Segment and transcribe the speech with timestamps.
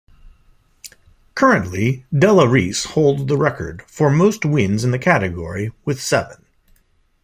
[1.35, 6.43] Currently, Della Reese holds the record for most wins in the category with seven.